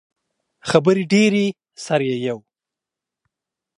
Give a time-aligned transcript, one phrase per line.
[0.69, 1.45] خبرې ډیرې
[1.83, 2.37] سر ئې یؤ